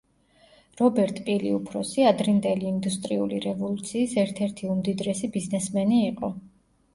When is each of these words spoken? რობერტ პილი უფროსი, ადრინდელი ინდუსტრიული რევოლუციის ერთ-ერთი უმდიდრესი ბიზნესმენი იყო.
რობერტ 0.79 1.19
პილი 1.27 1.51
უფროსი, 1.57 2.05
ადრინდელი 2.11 2.67
ინდუსტრიული 2.69 3.43
რევოლუციის 3.45 4.17
ერთ-ერთი 4.23 4.71
უმდიდრესი 4.77 5.31
ბიზნესმენი 5.37 6.01
იყო. 6.09 6.33